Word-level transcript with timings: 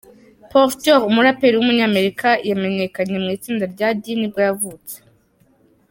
Porter, 0.51 0.99
umuraperi 1.09 1.55
w’umunyamerika 1.57 2.27
wamenyekanye 2.49 3.15
mu 3.23 3.29
itsinda 3.35 3.65
rya 3.73 3.89
D 3.99 4.03
nibwo 4.19 4.39
yavutse. 4.47 4.95